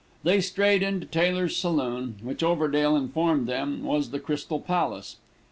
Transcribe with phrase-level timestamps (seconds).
[0.23, 5.17] They strayed into Taylor's saloon, which Overdale informed them was the Crystal Palace.